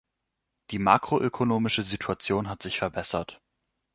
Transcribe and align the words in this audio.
Die 0.71 0.79
makroökonomische 0.79 1.83
Situation 1.83 2.49
hat 2.49 2.63
sich 2.63 2.79
verbessert. 2.79 3.39